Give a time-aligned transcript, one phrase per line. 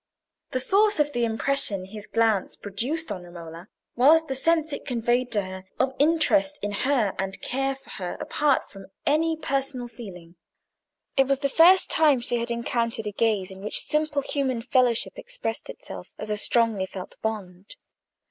[0.49, 5.31] The source of the impression his glance produced on Romola was the sense it conveyed
[5.33, 10.37] to her of interest in her and care for her apart from any personal feeling.
[11.17, 15.13] It was the first time she had encountered a gaze in which simple human fellowship
[15.19, 17.75] expressed itself as a strongly felt bond.